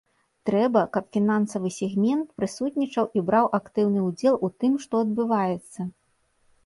[0.49, 5.81] Трэба, каб фінансавы сегмент прысутнічаў і браў актыўны ўдзел у тым, што адбываецца.